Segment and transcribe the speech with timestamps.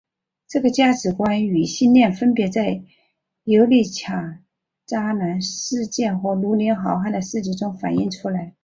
[0.47, 2.81] 这个价值观与信念分别在
[3.43, 4.39] 尤里卡
[4.87, 8.55] 栅栏事件和绿林好汉的事迹中反映出来。